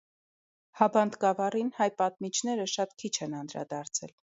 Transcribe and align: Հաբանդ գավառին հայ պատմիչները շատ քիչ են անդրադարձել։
Հաբանդ 0.79 1.19
գավառին 1.25 1.71
հայ 1.77 1.89
պատմիչները 2.03 2.69
շատ 2.77 3.01
քիչ 3.05 3.17
են 3.29 3.41
անդրադարձել։ 3.45 4.23